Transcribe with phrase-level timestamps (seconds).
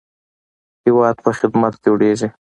[0.85, 2.27] هیواد په خدمت جوړیږي